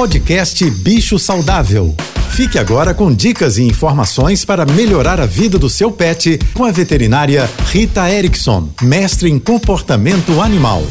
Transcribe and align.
Podcast 0.00 0.64
Bicho 0.70 1.18
Saudável. 1.18 1.94
Fique 2.30 2.58
agora 2.58 2.94
com 2.94 3.14
dicas 3.14 3.58
e 3.58 3.64
informações 3.64 4.46
para 4.46 4.64
melhorar 4.64 5.20
a 5.20 5.26
vida 5.26 5.58
do 5.58 5.68
seu 5.68 5.92
pet 5.92 6.38
com 6.54 6.64
a 6.64 6.72
veterinária 6.72 7.46
Rita 7.66 8.10
Erickson, 8.10 8.70
mestre 8.80 9.28
em 9.28 9.38
comportamento 9.38 10.40
animal. 10.40 10.82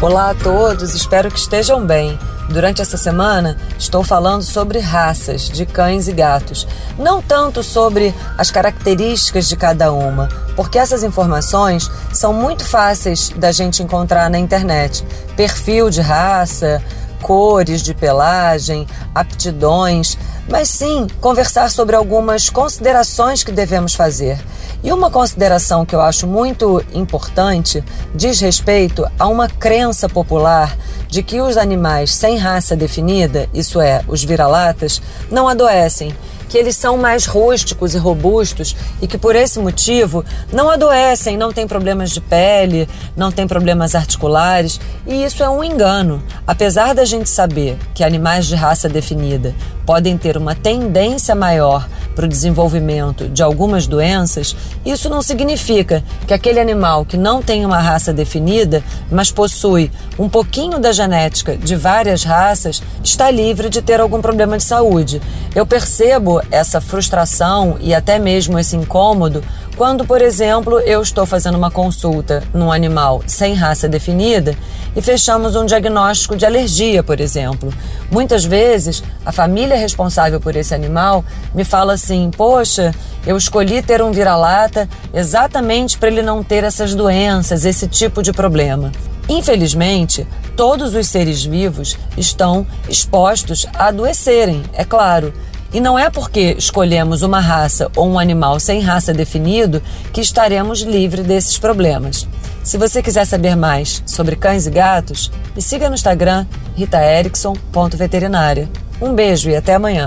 Olá 0.00 0.30
a 0.30 0.34
todos, 0.36 0.94
espero 0.94 1.32
que 1.32 1.38
estejam 1.40 1.84
bem. 1.84 2.16
Durante 2.48 2.82
essa 2.82 2.96
semana, 2.96 3.56
estou 3.78 4.04
falando 4.04 4.42
sobre 4.42 4.78
raças 4.78 5.48
de 5.48 5.64
cães 5.64 6.08
e 6.08 6.12
gatos, 6.12 6.66
não 6.98 7.22
tanto 7.22 7.62
sobre 7.62 8.14
as 8.36 8.50
características 8.50 9.48
de 9.48 9.56
cada 9.56 9.92
uma, 9.92 10.28
porque 10.54 10.78
essas 10.78 11.02
informações 11.02 11.90
são 12.12 12.32
muito 12.32 12.64
fáceis 12.64 13.30
da 13.30 13.50
gente 13.50 13.82
encontrar 13.82 14.28
na 14.28 14.38
internet. 14.38 15.04
Perfil 15.36 15.88
de 15.88 16.00
raça, 16.00 16.82
cores 17.24 17.82
de 17.82 17.94
pelagem, 17.94 18.86
aptidões, 19.14 20.18
mas 20.46 20.68
sim 20.68 21.06
conversar 21.22 21.70
sobre 21.70 21.96
algumas 21.96 22.50
considerações 22.50 23.42
que 23.42 23.50
devemos 23.50 23.94
fazer. 23.94 24.38
E 24.82 24.92
uma 24.92 25.10
consideração 25.10 25.86
que 25.86 25.94
eu 25.94 26.02
acho 26.02 26.26
muito 26.26 26.84
importante 26.92 27.82
diz 28.14 28.38
respeito 28.40 29.10
a 29.18 29.26
uma 29.26 29.48
crença 29.48 30.06
popular 30.06 30.76
de 31.08 31.22
que 31.22 31.40
os 31.40 31.56
animais 31.56 32.14
sem 32.14 32.36
raça 32.36 32.76
definida, 32.76 33.48
isso 33.54 33.80
é, 33.80 34.02
os 34.06 34.22
vira-latas, 34.22 35.00
não 35.30 35.48
adoecem 35.48 36.14
que 36.48 36.58
eles 36.58 36.76
são 36.76 36.96
mais 36.96 37.26
rústicos 37.26 37.94
e 37.94 37.98
robustos 37.98 38.76
e 39.00 39.06
que 39.06 39.18
por 39.18 39.34
esse 39.36 39.58
motivo 39.58 40.24
não 40.52 40.70
adoecem, 40.70 41.36
não 41.36 41.52
têm 41.52 41.66
problemas 41.66 42.10
de 42.10 42.20
pele, 42.20 42.88
não 43.16 43.30
têm 43.30 43.46
problemas 43.46 43.94
articulares, 43.94 44.80
e 45.06 45.24
isso 45.24 45.42
é 45.42 45.48
um 45.48 45.62
engano. 45.62 46.22
Apesar 46.46 46.94
da 46.94 47.04
gente 47.04 47.28
saber 47.28 47.76
que 47.94 48.04
animais 48.04 48.46
de 48.46 48.54
raça 48.54 48.88
definida 48.88 49.54
podem 49.84 50.16
ter 50.16 50.36
uma 50.36 50.54
tendência 50.54 51.34
maior 51.34 51.86
para 52.14 52.24
o 52.24 52.28
desenvolvimento 52.28 53.28
de 53.28 53.42
algumas 53.42 53.86
doenças, 53.86 54.56
isso 54.84 55.08
não 55.10 55.20
significa 55.20 56.02
que 56.26 56.32
aquele 56.32 56.60
animal 56.60 57.04
que 57.04 57.16
não 57.16 57.42
tem 57.42 57.66
uma 57.66 57.80
raça 57.80 58.12
definida, 58.12 58.82
mas 59.10 59.30
possui 59.30 59.90
um 60.18 60.28
pouquinho 60.28 60.78
da 60.78 60.92
genética 60.92 61.56
de 61.56 61.76
várias 61.76 62.22
raças, 62.22 62.82
está 63.02 63.30
livre 63.30 63.68
de 63.68 63.82
ter 63.82 64.00
algum 64.00 64.20
problema 64.20 64.56
de 64.56 64.64
saúde. 64.64 65.20
Eu 65.54 65.64
percebo 65.64 66.42
essa 66.50 66.80
frustração 66.80 67.76
e 67.80 67.94
até 67.94 68.18
mesmo 68.18 68.58
esse 68.58 68.76
incômodo 68.76 69.42
quando, 69.76 70.04
por 70.04 70.22
exemplo, 70.22 70.78
eu 70.80 71.02
estou 71.02 71.26
fazendo 71.26 71.56
uma 71.56 71.70
consulta 71.70 72.42
num 72.52 72.70
animal 72.70 73.22
sem 73.26 73.54
raça 73.54 73.88
definida 73.88 74.56
e 74.94 75.02
fechamos 75.02 75.56
um 75.56 75.66
diagnóstico 75.66 76.36
de 76.36 76.46
alergia, 76.46 77.02
por 77.02 77.20
exemplo. 77.20 77.72
Muitas 78.10 78.44
vezes, 78.44 79.02
a 79.26 79.32
família 79.32 79.76
responsável 79.76 80.40
por 80.40 80.54
esse 80.54 80.74
animal 80.74 81.24
me 81.52 81.64
fala 81.64 81.94
assim: 81.94 82.30
Poxa, 82.36 82.94
eu 83.26 83.36
escolhi 83.36 83.82
ter 83.82 84.00
um 84.00 84.12
vira-lata 84.12 84.88
exatamente 85.12 85.98
para 85.98 86.08
ele 86.08 86.22
não 86.22 86.42
ter 86.42 86.62
essas 86.62 86.94
doenças, 86.94 87.64
esse 87.64 87.88
tipo 87.88 88.22
de 88.22 88.32
problema. 88.32 88.92
Infelizmente, 89.28 90.26
todos 90.56 90.94
os 90.94 91.06
seres 91.06 91.44
vivos 91.44 91.96
estão 92.16 92.66
expostos 92.88 93.66
a 93.74 93.88
adoecerem, 93.88 94.62
é 94.72 94.84
claro. 94.84 95.32
E 95.72 95.80
não 95.80 95.98
é 95.98 96.08
porque 96.08 96.54
escolhemos 96.56 97.22
uma 97.22 97.40
raça 97.40 97.90
ou 97.96 98.08
um 98.08 98.18
animal 98.18 98.60
sem 98.60 98.80
raça 98.80 99.12
definido 99.12 99.82
que 100.12 100.20
estaremos 100.20 100.82
livres 100.82 101.26
desses 101.26 101.58
problemas. 101.58 102.28
Se 102.62 102.78
você 102.78 103.02
quiser 103.02 103.26
saber 103.26 103.56
mais 103.56 104.02
sobre 104.06 104.36
cães 104.36 104.66
e 104.66 104.70
gatos, 104.70 105.32
me 105.54 105.60
siga 105.60 105.88
no 105.88 105.96
Instagram 105.96 106.46
ritaerickson.veterinária. 106.76 108.70
Um 109.00 109.14
beijo 109.14 109.50
e 109.50 109.56
até 109.56 109.74
amanhã. 109.74 110.06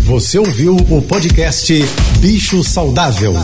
Você 0.00 0.38
ouviu 0.38 0.76
o 0.76 1.00
podcast 1.02 1.72
Bicho 2.18 2.62
Saudável. 2.62 3.34